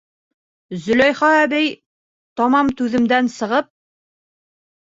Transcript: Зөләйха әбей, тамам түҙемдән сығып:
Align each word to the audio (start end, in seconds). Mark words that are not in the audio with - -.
Зөләйха 0.85 1.29
әбей, 1.43 1.69
тамам 2.41 2.73
түҙемдән 2.81 3.33
сығып: 3.37 3.71